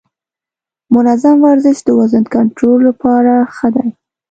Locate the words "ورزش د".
1.47-1.89